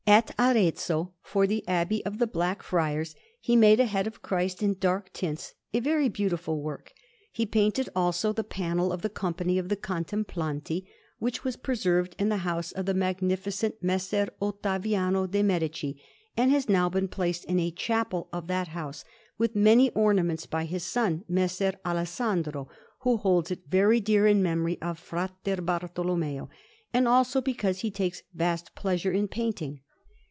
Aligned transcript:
At 0.07 0.35
Arezzo, 0.37 1.13
for 1.21 1.47
the 1.47 1.65
Abbey 1.69 2.03
of 2.05 2.17
the 2.17 2.27
Black 2.27 2.61
Friars, 2.63 3.15
he 3.39 3.55
made 3.55 3.79
a 3.79 3.85
head 3.85 4.07
of 4.07 4.21
Christ 4.21 4.61
in 4.61 4.73
dark 4.77 5.13
tints 5.13 5.53
a 5.73 5.79
very 5.79 6.09
beautiful 6.09 6.59
work. 6.61 6.91
He 7.31 7.45
painted, 7.45 7.87
also, 7.95 8.33
the 8.33 8.43
panel 8.43 8.91
of 8.91 9.03
the 9.03 9.09
Company 9.09 9.57
of 9.57 9.69
the 9.69 9.77
Contemplanti, 9.77 10.85
which 11.19 11.45
was 11.45 11.55
preserved 11.55 12.15
in 12.19 12.27
the 12.27 12.37
house 12.37 12.73
of 12.73 12.87
the 12.87 12.93
Magnificent 12.93 13.75
Messer 13.81 14.27
Ottaviano 14.41 15.27
de' 15.31 15.43
Medici, 15.43 16.01
and 16.35 16.51
has 16.51 16.67
now 16.67 16.89
been 16.89 17.07
placed 17.07 17.45
in 17.45 17.57
a 17.59 17.71
chapel 17.71 18.27
of 18.33 18.47
that 18.47 18.69
house, 18.69 19.05
with 19.37 19.55
many 19.55 19.91
ornaments, 19.91 20.45
by 20.45 20.65
his 20.65 20.83
son 20.83 21.23
Messer 21.29 21.75
Alessandro, 21.85 22.67
who 23.01 23.15
holds 23.15 23.49
it 23.49 23.61
very 23.69 24.01
dear 24.01 24.27
in 24.27 24.43
memory 24.43 24.77
of 24.81 24.99
Fra 24.99 25.29
Bartolommeo, 25.45 26.49
and 26.91 27.07
also 27.07 27.39
because 27.39 27.79
he 27.79 27.89
takes 27.91 28.23
vast 28.33 28.75
pleasure 28.75 29.11
in 29.11 29.29
painting. 29.29 29.79